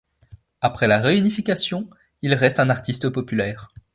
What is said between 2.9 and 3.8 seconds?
populaire.